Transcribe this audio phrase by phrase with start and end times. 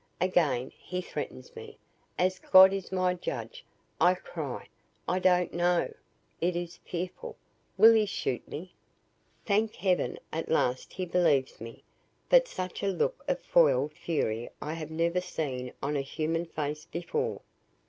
[0.19, 1.77] Again he threatens me.
[2.17, 3.63] 'As God is my judge,'
[3.99, 4.67] I cry,
[5.07, 5.93] 'I don't know.'
[6.41, 7.35] It is fearful.
[7.77, 8.73] Will he shoot me?
[9.45, 10.17] "Thank heaven!
[10.33, 11.83] At last he believes me.
[12.29, 16.85] But such a look of foiled fury I have never seen on any human face
[16.85, 17.41] before.